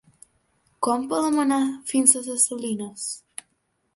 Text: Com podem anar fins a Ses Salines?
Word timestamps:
Com 0.85 1.03
podem 1.11 1.37
anar 1.43 1.59
fins 1.93 2.17
a 2.19 2.23
Ses 2.29 2.47
Salines? 2.49 3.07